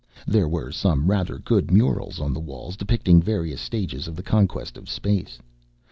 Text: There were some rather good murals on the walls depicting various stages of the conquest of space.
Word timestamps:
There 0.25 0.47
were 0.49 0.71
some 0.71 1.05
rather 1.11 1.37
good 1.37 1.69
murals 1.69 2.19
on 2.19 2.33
the 2.33 2.39
walls 2.39 2.75
depicting 2.75 3.21
various 3.21 3.61
stages 3.61 4.07
of 4.07 4.15
the 4.15 4.23
conquest 4.23 4.75
of 4.75 4.89
space. 4.89 5.37